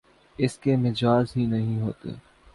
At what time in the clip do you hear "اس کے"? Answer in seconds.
0.35-0.75